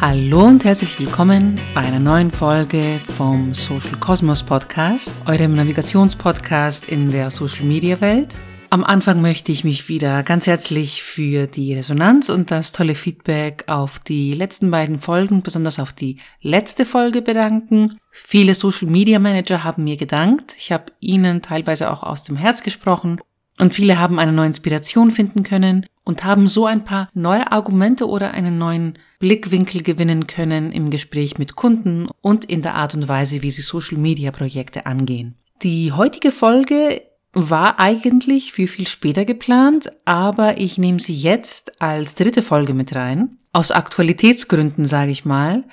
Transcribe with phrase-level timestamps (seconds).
[0.00, 7.10] Hallo und herzlich willkommen bei einer neuen Folge vom Social Cosmos Podcast, eurem Navigationspodcast in
[7.10, 8.38] der Social Media Welt.
[8.70, 13.64] Am Anfang möchte ich mich wieder ganz herzlich für die Resonanz und das tolle Feedback
[13.66, 17.98] auf die letzten beiden Folgen, besonders auf die letzte Folge bedanken.
[18.12, 20.54] Viele Social Media Manager haben mir gedankt.
[20.56, 23.20] Ich habe ihnen teilweise auch aus dem Herz gesprochen
[23.58, 28.08] und viele haben eine neue Inspiration finden können und haben so ein paar neue Argumente
[28.08, 33.08] oder einen neuen Blickwinkel gewinnen können im Gespräch mit Kunden und in der Art und
[33.08, 35.34] Weise, wie sie Social Media Projekte angehen.
[35.62, 42.14] Die heutige Folge war eigentlich für viel später geplant, aber ich nehme sie jetzt als
[42.14, 43.38] dritte Folge mit rein.
[43.52, 45.64] Aus Aktualitätsgründen sage ich mal.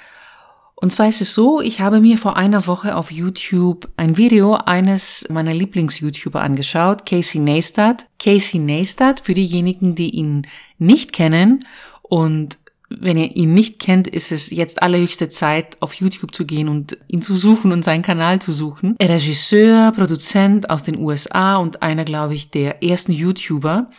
[0.75, 4.55] Und zwar ist es so, ich habe mir vor einer Woche auf YouTube ein Video
[4.55, 8.07] eines meiner Lieblings-YouTuber angeschaut, Casey Neistat.
[8.19, 11.65] Casey Neistat, für diejenigen, die ihn nicht kennen
[12.01, 12.57] und
[12.89, 16.97] wenn ihr ihn nicht kennt, ist es jetzt allerhöchste Zeit, auf YouTube zu gehen und
[17.07, 18.95] ihn zu suchen und seinen Kanal zu suchen.
[19.01, 23.89] Regisseur, Produzent aus den USA und einer, glaube ich, der ersten YouTuber.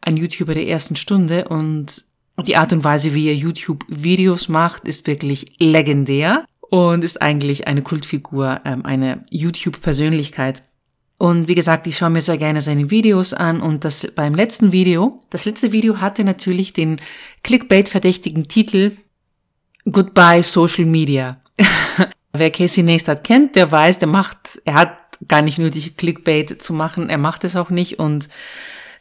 [0.00, 2.04] Ein YouTuber der ersten Stunde und
[2.46, 7.82] die Art und Weise, wie er YouTube-Videos macht, ist wirklich legendär und ist eigentlich eine
[7.82, 10.62] Kultfigur, ähm, eine YouTube-Persönlichkeit.
[11.18, 14.70] Und wie gesagt, ich schaue mir sehr gerne seine Videos an und das beim letzten
[14.70, 17.00] Video, das letzte Video hatte natürlich den
[17.42, 18.92] Clickbait-verdächtigen Titel
[19.90, 21.40] Goodbye Social Media.
[22.32, 26.72] Wer Casey Neistat kennt, der weiß, der macht, er hat gar nicht nötig Clickbait zu
[26.72, 28.28] machen, er macht es auch nicht und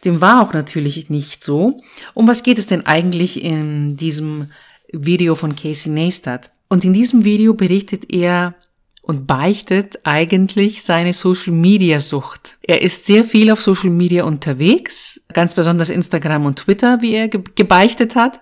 [0.06, 1.82] dem war auch natürlich nicht so.
[2.14, 4.52] Um was geht es denn eigentlich in diesem
[4.92, 6.52] Video von Casey Neistat?
[6.70, 8.56] Und in diesem Video berichtet er
[9.02, 12.58] und beichtet eigentlich seine Social Media Sucht.
[12.62, 17.30] Er ist sehr viel auf Social Media unterwegs, ganz besonders Instagram und Twitter, wie er
[17.30, 18.42] gebeichtet hat.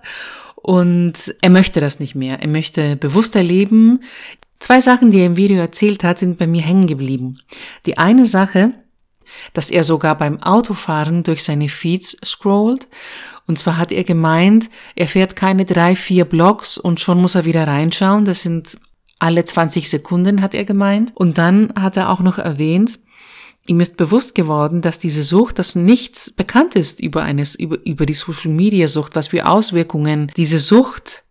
[0.56, 2.42] Und er möchte das nicht mehr.
[2.42, 4.00] Er möchte bewusster leben.
[4.58, 7.42] Zwei Sachen, die er im Video erzählt hat, sind bei mir hängen geblieben.
[7.86, 8.72] Die eine Sache,
[9.54, 12.88] dass er sogar beim Autofahren durch seine Feeds scrollt.
[13.48, 17.46] Und zwar hat er gemeint, er fährt keine drei, vier Blogs und schon muss er
[17.46, 18.26] wieder reinschauen.
[18.26, 18.78] Das sind
[19.20, 21.12] alle 20 Sekunden, hat er gemeint.
[21.16, 23.00] Und dann hat er auch noch erwähnt,
[23.68, 28.06] ihm ist bewusst geworden, dass diese Sucht, dass nichts bekannt ist über eines, über, über
[28.06, 31.24] die Social Media Sucht, was für Auswirkungen diese Sucht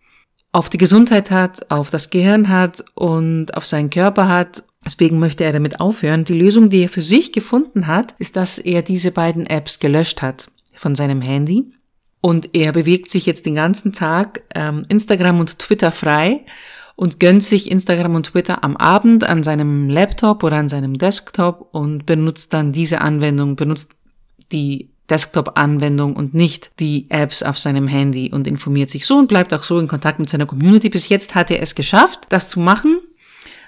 [0.52, 4.64] auf die Gesundheit hat, auf das Gehirn hat und auf seinen Körper hat.
[4.84, 6.24] Deswegen möchte er damit aufhören.
[6.24, 10.22] Die Lösung, die er für sich gefunden hat, ist, dass er diese beiden Apps gelöscht
[10.22, 11.72] hat von seinem Handy.
[12.20, 16.44] Und er bewegt sich jetzt den ganzen Tag ähm, Instagram und Twitter frei
[16.96, 21.68] und gönnt sich Instagram und Twitter am Abend an seinem Laptop oder an seinem Desktop
[21.72, 23.92] und benutzt dann diese Anwendung, benutzt
[24.52, 29.52] die Desktop-Anwendung und nicht die Apps auf seinem Handy und informiert sich so und bleibt
[29.52, 30.88] auch so in Kontakt mit seiner Community.
[30.88, 33.00] Bis jetzt hat er es geschafft, das zu machen.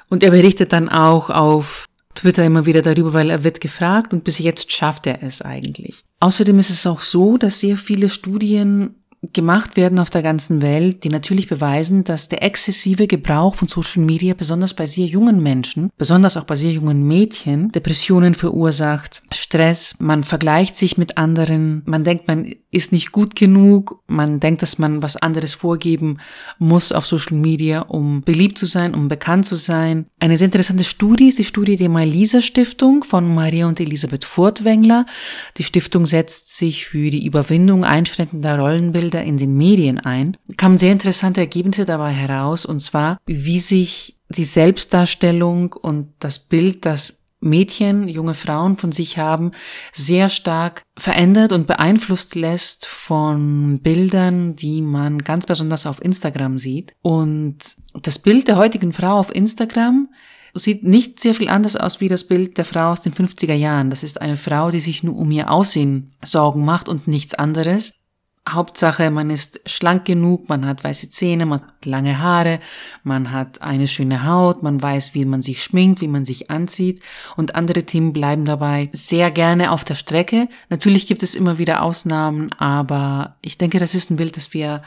[0.08, 4.24] Und er berichtet dann auch auf Twitter immer wieder darüber, weil er wird gefragt und
[4.24, 6.02] bis jetzt schafft er es eigentlich.
[6.20, 8.94] Außerdem ist es auch so, dass sehr viele Studien
[9.32, 14.02] gemacht werden auf der ganzen Welt, die natürlich beweisen, dass der exzessive Gebrauch von Social
[14.02, 19.94] Media besonders bei sehr jungen Menschen, besonders auch bei sehr jungen Mädchen, Depressionen verursacht, Stress,
[19.98, 24.78] man vergleicht sich mit anderen, man denkt, man ist nicht gut genug, man denkt, dass
[24.78, 26.18] man was anderes vorgeben
[26.58, 30.06] muss auf Social Media, um beliebt zu sein, um bekannt zu sein.
[30.20, 35.06] Eine sehr interessante Studie ist die Studie der Malisa Stiftung von Maria und Elisabeth Furtwängler.
[35.56, 40.78] Die Stiftung setzt sich für die Überwindung einschränkender Rollenbilder wieder in den Medien ein, kamen
[40.78, 47.24] sehr interessante Ergebnisse dabei heraus, und zwar, wie sich die Selbstdarstellung und das Bild, das
[47.40, 49.52] Mädchen, junge Frauen von sich haben,
[49.92, 56.94] sehr stark verändert und beeinflusst lässt von Bildern, die man ganz besonders auf Instagram sieht.
[57.02, 57.58] Und
[57.94, 60.08] das Bild der heutigen Frau auf Instagram
[60.54, 63.90] sieht nicht sehr viel anders aus wie das Bild der Frau aus den 50er Jahren.
[63.90, 67.92] Das ist eine Frau, die sich nur um ihr Aussehen Sorgen macht und nichts anderes.
[68.48, 72.60] Hauptsache, man ist schlank genug, man hat weiße Zähne, man hat lange Haare,
[73.02, 77.02] man hat eine schöne Haut, man weiß, wie man sich schminkt, wie man sich anzieht
[77.36, 80.48] und andere Themen bleiben dabei sehr gerne auf der Strecke.
[80.68, 84.82] Natürlich gibt es immer wieder Ausnahmen, aber ich denke, das ist ein Bild, das wir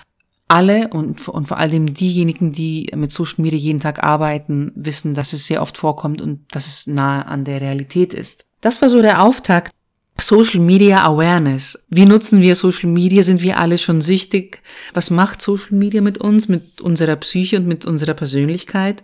[0.47, 5.33] alle und, und vor allem diejenigen, die mit Social Media jeden Tag arbeiten, wissen, dass
[5.33, 8.45] es sehr oft vorkommt und dass es nahe an der Realität ist.
[8.61, 9.71] Das war so der Auftakt
[10.21, 11.85] Social Media Awareness.
[11.89, 13.23] Wie nutzen wir Social Media?
[13.23, 14.61] Sind wir alle schon süchtig?
[14.93, 19.03] Was macht Social Media mit uns, mit unserer Psyche und mit unserer Persönlichkeit?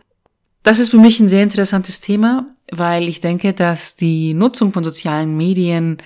[0.64, 4.84] Das ist für mich ein sehr interessantes Thema, weil ich denke, dass die Nutzung von
[4.84, 5.98] sozialen Medien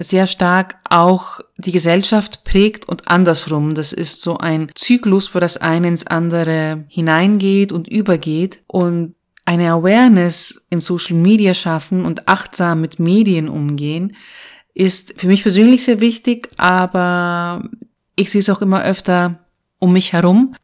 [0.00, 3.74] sehr stark auch die Gesellschaft prägt und andersrum.
[3.74, 9.14] Das ist so ein Zyklus, wo das eine ins andere hineingeht und übergeht und
[9.44, 14.14] eine Awareness in Social Media schaffen und achtsam mit Medien umgehen,
[14.78, 17.68] ist für mich persönlich sehr wichtig, aber
[18.14, 19.40] ich sehe es auch immer öfter
[19.78, 20.54] um mich herum.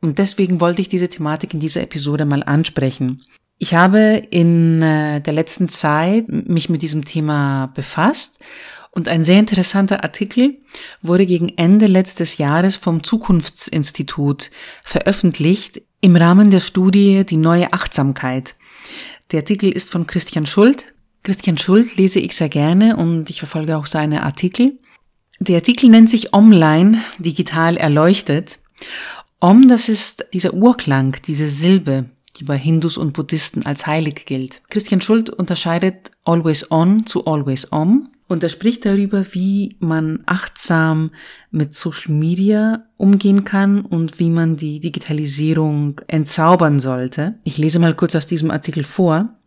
[0.00, 3.22] Und deswegen wollte ich diese Thematik in dieser Episode mal ansprechen.
[3.58, 8.40] Ich habe in äh, der letzten Zeit mich mit diesem Thema befasst
[8.90, 10.58] und ein sehr interessanter Artikel
[11.00, 14.50] wurde gegen Ende letztes Jahres vom Zukunftsinstitut
[14.82, 18.56] veröffentlicht im Rahmen der Studie Die neue Achtsamkeit.
[19.30, 20.92] Der Artikel ist von Christian Schuld.
[21.22, 24.78] Christian Schuld lese ich sehr gerne und ich verfolge auch seine Artikel.
[25.38, 28.58] Der Artikel nennt sich Online digital erleuchtet.
[29.38, 32.06] Om, das ist dieser Urklang, diese Silbe,
[32.36, 34.62] die bei Hindus und Buddhisten als heilig gilt.
[34.70, 41.10] Christian Schuld unterscheidet always on zu always om und er spricht darüber, wie man achtsam
[41.50, 47.34] mit Social Media umgehen kann und wie man die Digitalisierung entzaubern sollte.
[47.44, 49.39] Ich lese mal kurz aus diesem Artikel vor.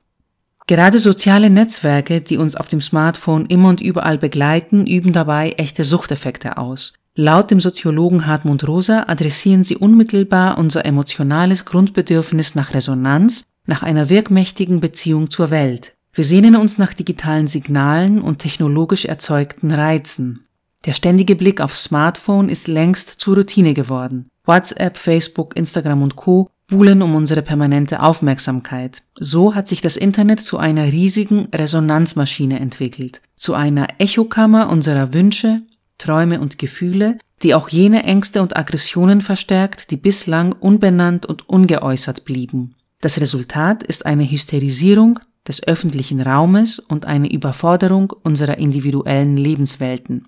[0.66, 5.84] Gerade soziale Netzwerke, die uns auf dem Smartphone immer und überall begleiten, üben dabei echte
[5.84, 6.94] Suchteffekte aus.
[7.16, 14.10] Laut dem Soziologen Hartmut Rosa adressieren sie unmittelbar unser emotionales Grundbedürfnis nach Resonanz, nach einer
[14.10, 15.94] wirkmächtigen Beziehung zur Welt.
[16.14, 20.46] Wir sehnen uns nach digitalen Signalen und technologisch erzeugten Reizen.
[20.86, 24.28] Der ständige Blick aufs Smartphone ist längst zur Routine geworden.
[24.46, 26.50] WhatsApp, Facebook, Instagram und Co.
[26.74, 29.04] buhlen um unsere permanente Aufmerksamkeit.
[29.14, 35.62] So hat sich das Internet zu einer riesigen Resonanzmaschine entwickelt, zu einer Echokammer unserer Wünsche,
[36.00, 42.26] Träume und Gefühle, die auch jene Ängste und Aggressionen verstärkt, die bislang unbenannt und ungeäußert
[42.26, 42.74] blieben.
[43.02, 50.26] Das Resultat ist eine Hysterisierung des öffentlichen Raumes und eine Überforderung unserer individuellen Lebenswelten.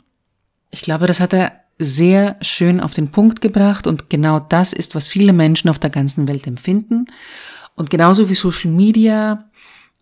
[0.70, 4.96] Ich glaube, das hat er sehr schön auf den Punkt gebracht und genau das ist,
[4.96, 7.06] was viele Menschen auf der ganzen Welt empfinden.
[7.76, 9.50] Und genauso wie Social Media,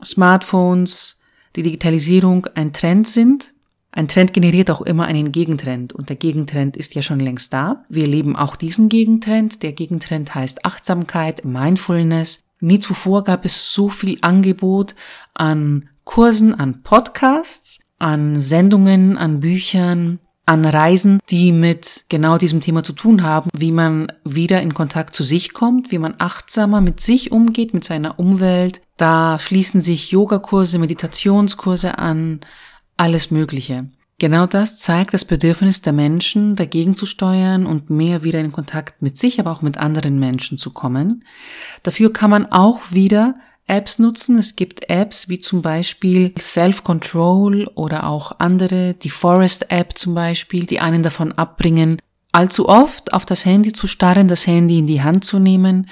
[0.04, 1.22] Smartphones,
[1.56, 3.54] die Digitalisierung ein Trend sind,
[3.96, 7.86] ein Trend generiert auch immer einen Gegentrend und der Gegentrend ist ja schon längst da.
[7.90, 9.62] Wir leben auch diesen Gegentrend.
[9.62, 12.40] Der Gegentrend heißt Achtsamkeit, Mindfulness.
[12.60, 14.96] Nie zuvor gab es so viel Angebot
[15.36, 22.84] an Kursen, an Podcasts, an Sendungen, an Büchern, an Reisen, die mit genau diesem Thema
[22.84, 27.00] zu tun haben, wie man wieder in Kontakt zu sich kommt, wie man achtsamer mit
[27.00, 28.82] sich umgeht, mit seiner Umwelt.
[28.98, 32.42] Da schließen sich Yogakurse, Meditationskurse an,
[32.98, 33.88] alles Mögliche.
[34.20, 39.02] Genau das zeigt das Bedürfnis der Menschen, dagegen zu steuern und mehr wieder in Kontakt
[39.02, 41.26] mit sich, aber auch mit anderen Menschen zu kommen.
[41.82, 43.36] Dafür kann man auch wieder
[43.68, 44.38] Apps nutzen.
[44.38, 50.80] Es gibt Apps wie zum Beispiel Self-Control oder auch andere, die Forest-App zum Beispiel, die
[50.80, 52.02] einen davon abbringen,
[52.32, 55.90] allzu oft auf das Handy zu starren, das Handy in die Hand zu nehmen.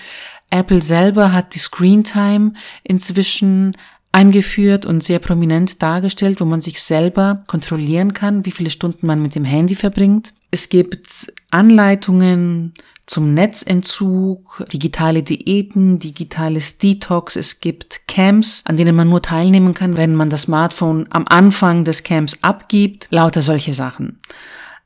[0.49, 2.53] Apple selber hat die Screen Time
[2.83, 3.77] inzwischen
[4.11, 9.21] eingeführt und sehr prominent dargestellt, wo man sich selber kontrollieren kann, wie viele Stunden man
[9.21, 10.33] mit dem Handy verbringt.
[10.51, 12.73] Es gibt Anleitungen
[13.11, 17.35] zum Netzentzug, digitale Diäten, digitales Detox.
[17.35, 21.83] Es gibt Camps, an denen man nur teilnehmen kann, wenn man das Smartphone am Anfang
[21.83, 23.07] des Camps abgibt.
[23.11, 24.21] Lauter solche Sachen.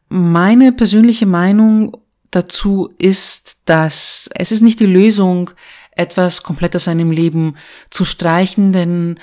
[0.09, 1.97] Meine persönliche Meinung
[2.31, 5.51] dazu ist, dass es ist nicht die Lösung,
[5.91, 7.57] etwas komplett aus seinem Leben
[7.91, 9.19] zu streichen, denn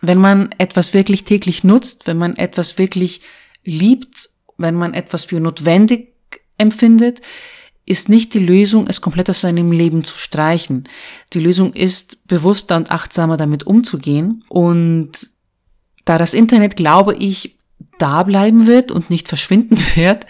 [0.00, 3.20] wenn man etwas wirklich täglich nutzt, wenn man etwas wirklich
[3.62, 6.14] liebt, wenn man etwas für notwendig
[6.58, 7.20] empfindet,
[7.90, 10.88] ist nicht die Lösung, es komplett aus seinem Leben zu streichen.
[11.32, 14.44] Die Lösung ist, bewusster und achtsamer damit umzugehen.
[14.48, 15.10] Und
[16.04, 17.58] da das Internet, glaube ich,
[17.98, 20.26] da bleiben wird und nicht verschwinden wird,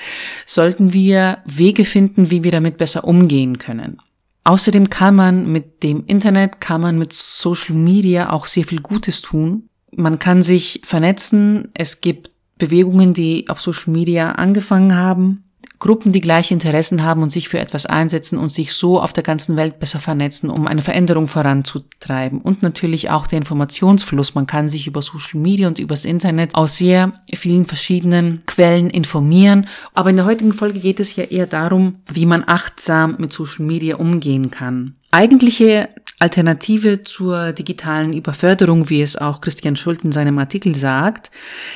[0.47, 3.99] sollten wir Wege finden, wie wir damit besser umgehen können.
[4.45, 9.21] Außerdem kann man mit dem Internet, kann man mit Social Media auch sehr viel Gutes
[9.21, 9.69] tun.
[9.95, 11.69] Man kann sich vernetzen.
[11.75, 15.45] Es gibt Bewegungen, die auf Social Media angefangen haben.
[15.81, 19.23] Gruppen, die gleiche Interessen haben und sich für etwas einsetzen und sich so auf der
[19.23, 22.43] ganzen Welt besser vernetzen, um eine Veränderung voranzutreiben.
[22.43, 24.35] Und natürlich auch der Informationsfluss.
[24.35, 29.69] Man kann sich über Social Media und übers Internet aus sehr vielen verschiedenen Quellen informieren.
[29.95, 33.65] Aber in der heutigen Folge geht es ja eher darum, wie man achtsam mit Social
[33.65, 34.97] Media umgehen kann.
[35.11, 35.89] Eigentliche
[36.21, 41.31] Alternative zur digitalen Überförderung, wie es auch Christian Schult in seinem Artikel sagt,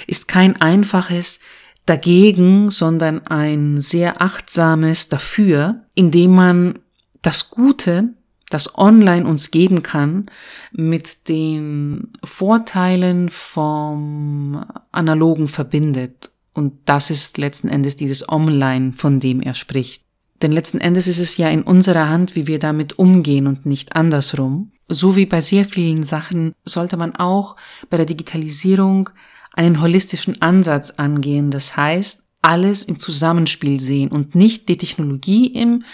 [0.07, 1.41] ist kein einfaches
[1.87, 6.79] dagegen, sondern ein sehr achtsames dafür, indem man
[7.23, 8.15] das Gute,
[8.51, 10.27] das online uns geben kann,
[10.73, 16.31] mit den Vorteilen vom analogen verbindet.
[16.53, 20.05] Und das ist letzten Endes dieses Online, von dem er spricht.
[20.43, 23.97] Denn letzten Endes ist es ja in unserer Hand, wie wir damit umgehen und nicht
[23.97, 24.73] andersrum.
[24.89, 27.57] So wie bei sehr vielen Sachen sollte man auch
[27.89, 29.11] bei der Digitalisierung
[29.55, 31.51] einen holistischen Ansatz angehen.
[31.51, 35.85] Das heißt, alles im Zusammenspiel sehen und nicht die Technologie im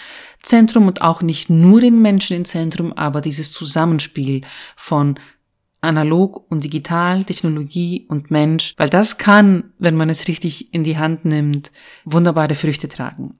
[0.41, 4.41] Zentrum und auch nicht nur den Menschen im Zentrum, aber dieses Zusammenspiel
[4.75, 5.17] von
[5.79, 10.97] analog und digital, Technologie und Mensch, weil das kann, wenn man es richtig in die
[10.97, 11.71] Hand nimmt,
[12.05, 13.39] wunderbare Früchte tragen.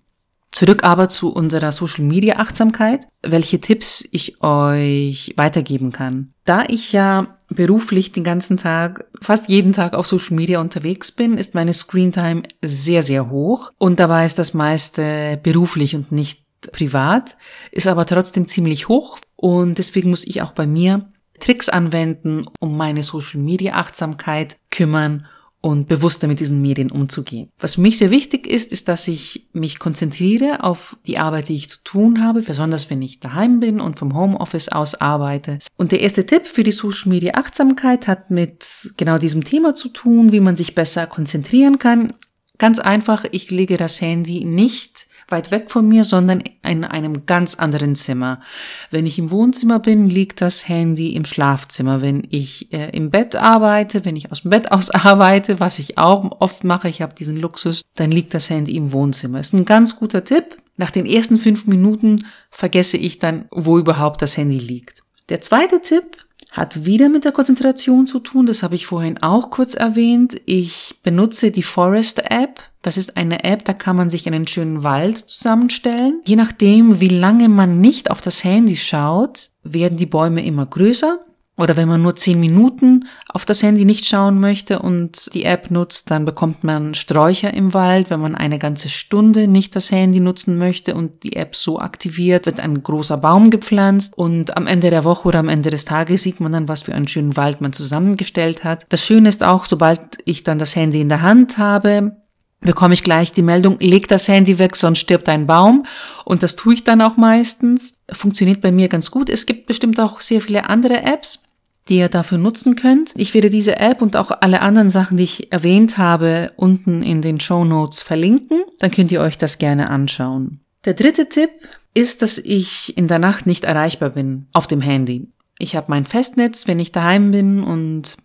[0.52, 6.34] Zurück aber zu unserer Social Media Achtsamkeit, welche Tipps ich euch weitergeben kann.
[6.44, 11.38] Da ich ja beruflich den ganzen Tag, fast jeden Tag auf Social Media unterwegs bin,
[11.38, 17.38] ist meine Screentime sehr, sehr hoch und dabei ist das meiste beruflich und nicht privat,
[17.72, 22.78] ist aber trotzdem ziemlich hoch und deswegen muss ich auch bei mir Tricks anwenden, um
[22.78, 25.26] meine Social Media Achtsamkeit kümmern
[25.62, 27.50] und bewusster mit diesen Medien umzugehen.
[27.60, 31.56] Was für mich sehr wichtig ist, ist, dass ich mich konzentriere auf die Arbeit, die
[31.56, 35.60] ich zu tun habe, besonders wenn ich daheim bin und vom Homeoffice aus arbeite.
[35.78, 38.66] Und der erste Tipp für die Social Media Achtsamkeit hat mit
[38.98, 42.12] genau diesem Thema zu tun, wie man sich besser konzentrieren kann.
[42.58, 44.91] Ganz einfach, ich lege das Handy nicht
[45.32, 48.42] weit weg von mir, sondern in einem ganz anderen Zimmer.
[48.90, 52.02] Wenn ich im Wohnzimmer bin, liegt das Handy im Schlafzimmer.
[52.02, 55.98] Wenn ich äh, im Bett arbeite, wenn ich aus dem Bett aus arbeite, was ich
[55.98, 59.40] auch oft mache, ich habe diesen Luxus, dann liegt das Handy im Wohnzimmer.
[59.40, 60.58] Ist ein ganz guter Tipp.
[60.78, 65.04] Nach den ersten fünf Minuten vergesse ich dann, wo überhaupt das Handy liegt.
[65.30, 66.18] Der zweite Tipp
[66.52, 68.46] hat wieder mit der Konzentration zu tun.
[68.46, 70.40] Das habe ich vorhin auch kurz erwähnt.
[70.46, 72.62] Ich benutze die Forest App.
[72.82, 76.20] Das ist eine App, da kann man sich einen schönen Wald zusammenstellen.
[76.26, 81.20] Je nachdem, wie lange man nicht auf das Handy schaut, werden die Bäume immer größer
[81.58, 85.70] oder wenn man nur zehn Minuten auf das Handy nicht schauen möchte und die App
[85.70, 88.10] nutzt, dann bekommt man Sträucher im Wald.
[88.10, 92.46] Wenn man eine ganze Stunde nicht das Handy nutzen möchte und die App so aktiviert,
[92.46, 96.24] wird ein großer Baum gepflanzt und am Ende der Woche oder am Ende des Tages
[96.24, 98.86] sieht man dann, was für einen schönen Wald man zusammengestellt hat.
[98.90, 102.21] Das Schöne ist auch, sobald ich dann das Handy in der Hand habe,
[102.62, 105.86] bekomme ich gleich die Meldung, leg das Handy weg, sonst stirbt ein Baum.
[106.26, 107.96] Und das tue ich dann auch meistens.
[108.12, 109.30] Funktioniert bei mir ganz gut.
[109.30, 111.44] Es gibt bestimmt auch sehr viele andere Apps
[111.90, 113.14] die ihr dafür nutzen könnt.
[113.16, 117.22] Ich werde diese App und auch alle anderen Sachen, die ich erwähnt habe, unten in
[117.22, 118.64] den Show Notes verlinken.
[118.80, 120.62] Dann könnt ihr euch das gerne anschauen.
[120.86, 121.50] Der dritte Tipp
[121.94, 125.28] ist, dass ich in der Nacht nicht erreichbar bin auf dem Handy.
[125.60, 128.18] Ich habe mein Festnetz, wenn ich daheim bin und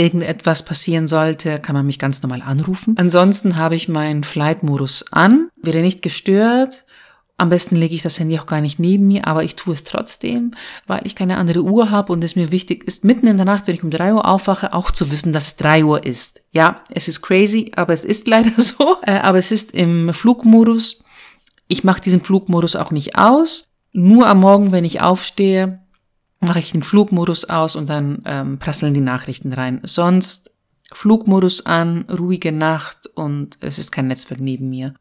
[0.00, 2.94] irgendetwas passieren sollte, kann man mich ganz normal anrufen.
[2.96, 6.84] Ansonsten habe ich meinen Flight-Modus an, werde nicht gestört
[7.40, 9.82] am besten lege ich das Handy auch gar nicht neben mir, aber ich tue es
[9.82, 10.50] trotzdem,
[10.86, 13.66] weil ich keine andere Uhr habe und es mir wichtig ist, mitten in der Nacht,
[13.66, 16.44] wenn ich um drei Uhr aufwache, auch zu wissen, dass es drei Uhr ist.
[16.52, 18.98] Ja, es ist crazy, aber es ist leider so.
[19.06, 21.02] Äh, aber es ist im Flugmodus.
[21.66, 23.64] Ich mache diesen Flugmodus auch nicht aus.
[23.94, 25.80] Nur am Morgen, wenn ich aufstehe,
[26.40, 29.80] mache ich den Flugmodus aus und dann ähm, prasseln die Nachrichten rein.
[29.82, 30.50] Sonst
[30.92, 34.94] Flugmodus an, ruhige Nacht und es ist kein Netzwerk neben mir.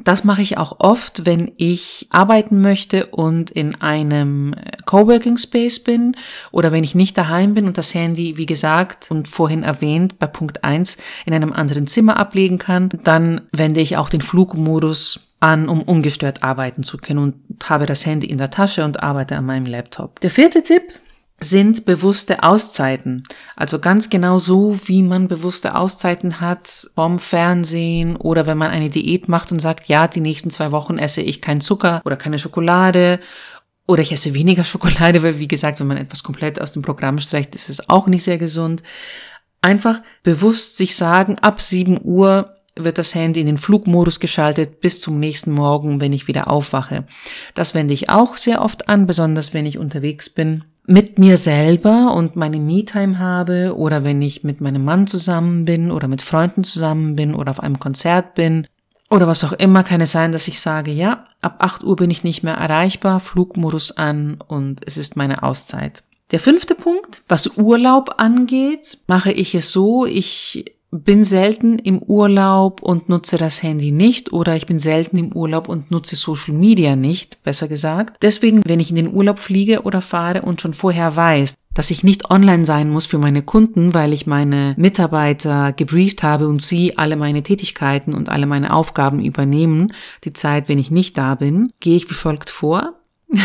[0.00, 4.54] Das mache ich auch oft, wenn ich arbeiten möchte und in einem
[4.86, 6.16] Coworking Space bin
[6.50, 10.26] oder wenn ich nicht daheim bin und das Handy, wie gesagt und vorhin erwähnt, bei
[10.26, 10.96] Punkt eins
[11.26, 16.42] in einem anderen Zimmer ablegen kann, dann wende ich auch den Flugmodus an, um ungestört
[16.42, 20.20] arbeiten zu können und habe das Handy in der Tasche und arbeite an meinem Laptop.
[20.20, 20.84] Der vierte Tipp
[21.42, 23.24] sind bewusste Auszeiten.
[23.56, 28.90] Also ganz genau so, wie man bewusste Auszeiten hat vom Fernsehen oder wenn man eine
[28.90, 32.38] Diät macht und sagt, ja, die nächsten zwei Wochen esse ich keinen Zucker oder keine
[32.38, 33.20] Schokolade
[33.86, 37.18] oder ich esse weniger Schokolade, weil wie gesagt, wenn man etwas komplett aus dem Programm
[37.18, 38.82] streicht, ist es auch nicht sehr gesund.
[39.60, 45.00] Einfach bewusst sich sagen, ab sieben Uhr wird das Handy in den Flugmodus geschaltet bis
[45.00, 47.04] zum nächsten Morgen, wenn ich wieder aufwache.
[47.54, 52.14] Das wende ich auch sehr oft an, besonders wenn ich unterwegs bin mit mir selber
[52.14, 56.64] und meine Me-Time habe oder wenn ich mit meinem Mann zusammen bin oder mit Freunden
[56.64, 58.66] zusammen bin oder auf einem Konzert bin
[59.08, 62.10] oder was auch immer, kann es sein, dass ich sage, ja, ab 8 Uhr bin
[62.10, 66.02] ich nicht mehr erreichbar, Flugmodus an und es ist meine Auszeit.
[66.30, 72.82] Der fünfte Punkt, was Urlaub angeht, mache ich es so, ich bin selten im Urlaub
[72.82, 76.96] und nutze das Handy nicht oder ich bin selten im Urlaub und nutze Social Media
[76.96, 78.18] nicht, besser gesagt.
[78.22, 82.04] Deswegen, wenn ich in den Urlaub fliege oder fahre und schon vorher weiß, dass ich
[82.04, 86.98] nicht online sein muss für meine Kunden, weil ich meine Mitarbeiter gebrieft habe und sie
[86.98, 89.94] alle meine Tätigkeiten und alle meine Aufgaben übernehmen,
[90.24, 92.98] die Zeit, wenn ich nicht da bin, gehe ich wie folgt vor.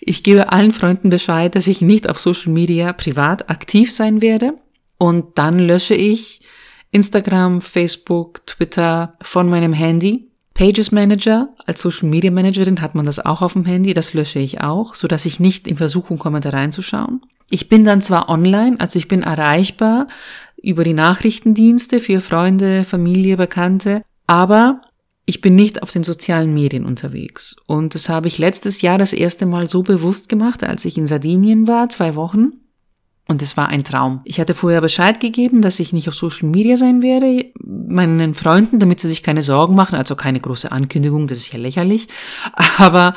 [0.00, 4.54] Ich gebe allen Freunden Bescheid, dass ich nicht auf Social Media privat aktiv sein werde.
[5.00, 6.42] Und dann lösche ich
[6.90, 10.28] Instagram, Facebook, Twitter von meinem Handy.
[10.52, 14.40] Pages Manager, als Social Media Managerin hat man das auch auf dem Handy, das lösche
[14.40, 17.22] ich auch, so dass ich nicht in Versuchung komme, da reinzuschauen.
[17.48, 20.06] Ich bin dann zwar online, also ich bin erreichbar
[20.60, 24.82] über die Nachrichtendienste für Freunde, Familie, Bekannte, aber
[25.24, 27.56] ich bin nicht auf den sozialen Medien unterwegs.
[27.66, 31.06] Und das habe ich letztes Jahr das erste Mal so bewusst gemacht, als ich in
[31.06, 32.52] Sardinien war, zwei Wochen.
[33.30, 34.22] Und es war ein Traum.
[34.24, 38.80] Ich hatte vorher Bescheid gegeben, dass ich nicht auf Social Media sein werde, meinen Freunden,
[38.80, 42.08] damit sie sich keine Sorgen machen, also keine große Ankündigung, das ist ja lächerlich.
[42.78, 43.14] Aber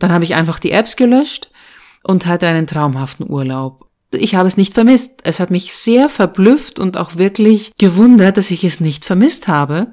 [0.00, 1.52] dann habe ich einfach die Apps gelöscht
[2.02, 3.86] und hatte einen traumhaften Urlaub.
[4.12, 5.20] Ich habe es nicht vermisst.
[5.22, 9.92] Es hat mich sehr verblüfft und auch wirklich gewundert, dass ich es nicht vermisst habe.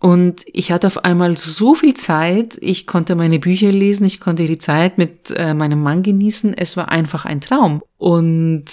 [0.00, 4.46] Und ich hatte auf einmal so viel Zeit, ich konnte meine Bücher lesen, ich konnte
[4.46, 7.82] die Zeit mit äh, meinem Mann genießen, es war einfach ein Traum.
[7.96, 8.66] Und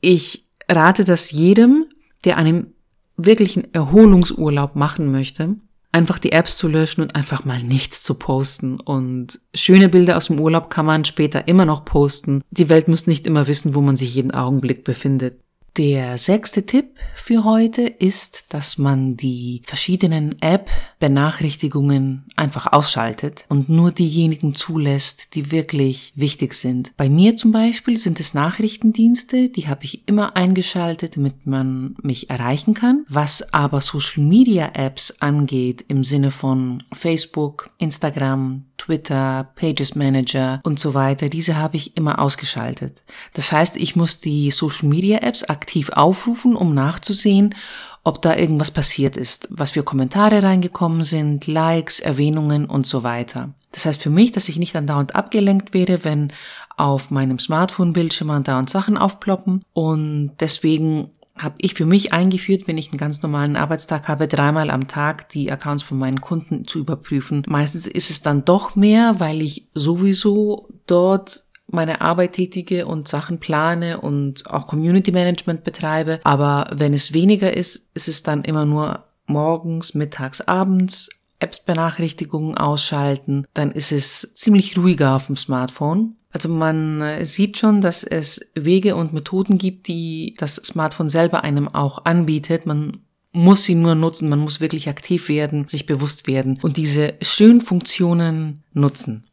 [0.00, 1.86] ich rate das jedem,
[2.24, 2.74] der einen
[3.16, 5.54] wirklichen Erholungsurlaub machen möchte,
[5.92, 8.80] einfach die Apps zu löschen und einfach mal nichts zu posten.
[8.80, 12.42] Und schöne Bilder aus dem Urlaub kann man später immer noch posten.
[12.50, 15.41] Die Welt muss nicht immer wissen, wo man sich jeden Augenblick befindet.
[15.78, 23.90] Der sechste Tipp für heute ist, dass man die verschiedenen App-Benachrichtigungen einfach ausschaltet und nur
[23.90, 26.94] diejenigen zulässt, die wirklich wichtig sind.
[26.98, 32.28] Bei mir zum Beispiel sind es Nachrichtendienste, die habe ich immer eingeschaltet, damit man mich
[32.28, 33.06] erreichen kann.
[33.08, 41.28] Was aber Social-Media-Apps angeht, im Sinne von Facebook, Instagram, Twitter, Pages Manager und so weiter,
[41.28, 43.04] diese habe ich immer ausgeschaltet.
[43.32, 47.54] Das heißt, ich muss die Social Media Apps aktiv aufrufen, um nachzusehen,
[48.02, 53.50] ob da irgendwas passiert ist, was für Kommentare reingekommen sind, Likes, Erwähnungen und so weiter.
[53.70, 56.32] Das heißt für mich, dass ich nicht andauernd abgelenkt werde, wenn
[56.76, 62.90] auf meinem Smartphone-Bildschirm andauernd Sachen aufploppen und deswegen habe ich für mich eingeführt, wenn ich
[62.90, 67.44] einen ganz normalen Arbeitstag habe, dreimal am Tag die Accounts von meinen Kunden zu überprüfen.
[67.46, 73.38] Meistens ist es dann doch mehr, weil ich sowieso dort meine Arbeit tätige und Sachen
[73.38, 76.20] plane und auch Community Management betreibe.
[76.24, 83.46] Aber wenn es weniger ist, ist es dann immer nur morgens, mittags, abends, Apps-Benachrichtigungen ausschalten.
[83.54, 86.16] Dann ist es ziemlich ruhiger auf dem Smartphone.
[86.30, 91.44] Also man äh, sieht schon, dass es Wege und Methoden gibt, die das Smartphone selber
[91.44, 92.64] einem auch anbietet.
[92.64, 92.98] Man
[93.32, 97.60] muss sie nur nutzen, man muss wirklich aktiv werden, sich bewusst werden und diese schönen
[97.60, 99.24] Funktionen nutzen.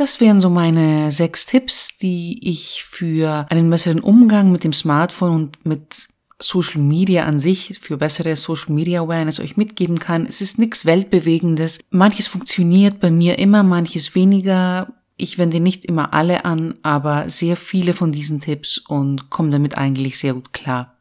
[0.00, 5.34] Das wären so meine sechs Tipps, die ich für einen besseren Umgang mit dem Smartphone
[5.34, 6.08] und mit
[6.38, 10.24] Social Media an sich, für bessere Social Media Awareness euch mitgeben kann.
[10.24, 11.80] Es ist nichts Weltbewegendes.
[11.90, 14.90] Manches funktioniert bei mir immer, manches weniger.
[15.18, 19.76] Ich wende nicht immer alle an, aber sehr viele von diesen Tipps und komme damit
[19.76, 20.96] eigentlich sehr gut klar.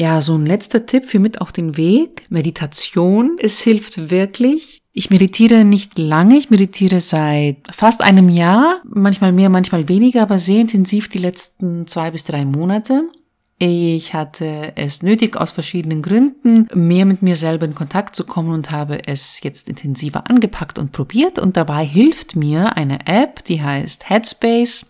[0.00, 2.26] Ja, so ein letzter Tipp für mit auf den Weg.
[2.30, 3.36] Meditation.
[3.38, 4.79] Es hilft wirklich.
[4.92, 6.36] Ich meditiere nicht lange.
[6.36, 8.82] Ich meditiere seit fast einem Jahr.
[8.84, 13.04] Manchmal mehr, manchmal weniger, aber sehr intensiv die letzten zwei bis drei Monate.
[13.62, 18.52] Ich hatte es nötig, aus verschiedenen Gründen mehr mit mir selber in Kontakt zu kommen
[18.52, 21.38] und habe es jetzt intensiver angepackt und probiert.
[21.38, 24.86] Und dabei hilft mir eine App, die heißt Headspace.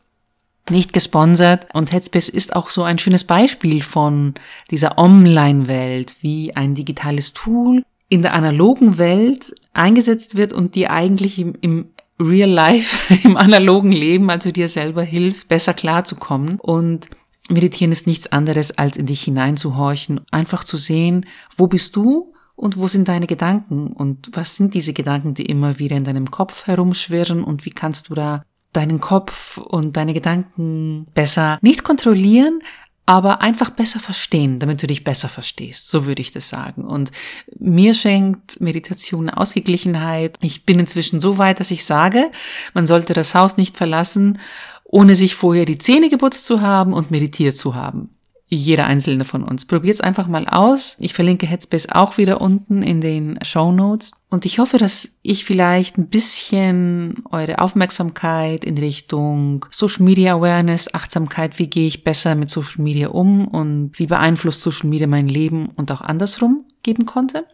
[0.70, 1.66] Nicht gesponsert.
[1.74, 4.34] Und Headspace ist auch so ein schönes Beispiel von
[4.70, 11.38] dieser Online-Welt, wie ein digitales Tool in der analogen Welt eingesetzt wird und die eigentlich
[11.38, 16.58] im, im Real Life, im analogen Leben, also dir selber hilft, besser klarzukommen.
[16.60, 17.08] Und
[17.48, 22.76] Meditieren ist nichts anderes, als in dich hineinzuhorchen, einfach zu sehen, wo bist du und
[22.76, 26.66] wo sind deine Gedanken und was sind diese Gedanken, die immer wieder in deinem Kopf
[26.66, 32.60] herumschwirren und wie kannst du da deinen Kopf und deine Gedanken besser nicht kontrollieren,
[33.10, 35.90] aber einfach besser verstehen, damit du dich besser verstehst.
[35.90, 36.84] So würde ich das sagen.
[36.84, 37.10] Und
[37.58, 40.38] mir schenkt Meditation Ausgeglichenheit.
[40.42, 42.30] Ich bin inzwischen so weit, dass ich sage,
[42.72, 44.38] man sollte das Haus nicht verlassen,
[44.84, 48.10] ohne sich vorher die Zähne geputzt zu haben und meditiert zu haben.
[48.52, 49.64] Jeder einzelne von uns.
[49.64, 50.96] Probiert's einfach mal aus.
[50.98, 54.10] Ich verlinke Headspace auch wieder unten in den Show Notes.
[54.28, 60.92] Und ich hoffe, dass ich vielleicht ein bisschen eure Aufmerksamkeit in Richtung Social Media Awareness,
[60.92, 65.28] Achtsamkeit, wie gehe ich besser mit Social Media um und wie beeinflusst Social Media mein
[65.28, 67.44] Leben und auch andersrum geben konnte.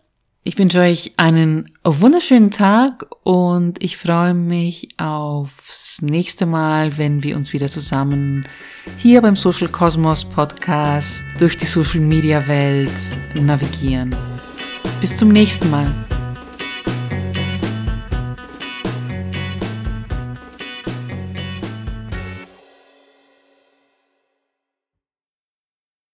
[0.49, 7.35] Ich wünsche euch einen wunderschönen Tag und ich freue mich aufs nächste Mal, wenn wir
[7.35, 8.47] uns wieder zusammen
[8.97, 12.93] hier beim Social Cosmos Podcast durch die Social Media Welt
[13.35, 14.15] navigieren.
[15.01, 15.93] Bis zum nächsten Mal.